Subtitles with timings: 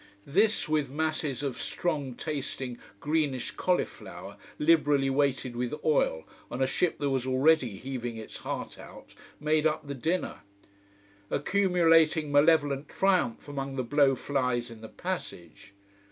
[0.25, 6.97] This, with masses of strong tasting greenish cauliflower liberally weighted with oil, on a ship
[6.97, 10.39] that was already heaving its heart out, made up the dinner.
[11.29, 15.71] Accumulating malevolent triumph among the blow flies in the passage.